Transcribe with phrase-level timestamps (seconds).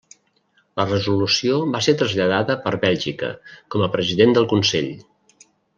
[0.79, 3.33] La resolució va ser traslladada per Bèlgica,
[3.77, 4.93] com a president del Consell.